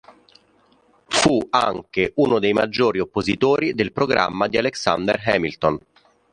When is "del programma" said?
3.75-4.47